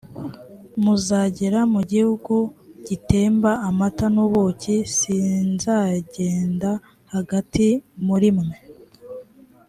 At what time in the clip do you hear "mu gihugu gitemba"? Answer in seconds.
1.73-3.51